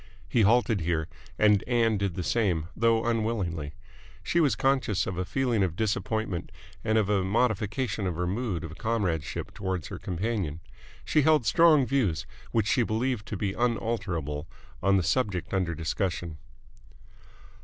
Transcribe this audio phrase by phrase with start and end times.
[0.27, 1.07] He halted here,
[1.37, 3.73] and Ann did the same, though unwillingly.
[4.23, 6.51] She was conscious of a feeling of disappointment
[6.83, 10.59] and of a modification of her mood of comradeship towards her companion.
[11.05, 14.47] She held strong views, which she believed to be unalterable,
[14.81, 16.39] on the subject under discussion.